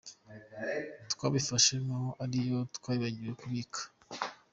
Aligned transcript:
Twabifashe 1.11 1.73
nk’aho 1.83 2.09
ari 2.23 2.37
iyo 2.45 2.59
twibagiwe 2.75 3.31
kubika. 3.39 3.81